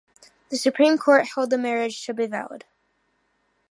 The 0.49 0.57
Supreme 0.57 0.97
Court 0.97 1.27
held 1.35 1.51
the 1.51 1.59
marriage 1.59 2.03
to 2.07 2.13
be 2.15 2.25
valid. 2.25 2.65